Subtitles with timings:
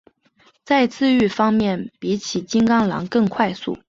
[0.63, 3.77] 在自愈方面比起金钢狼更快速。